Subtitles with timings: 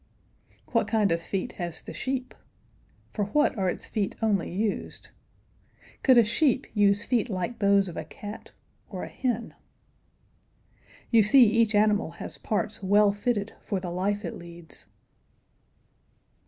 [0.71, 2.33] What kind of feet has the sheep?
[3.11, 5.09] For what are its feet only used?
[6.01, 8.51] Could a sheep use feet like those of a cat
[8.89, 9.53] or a hen?
[11.11, 14.87] You see each animal has parts well fitted for the life it leads.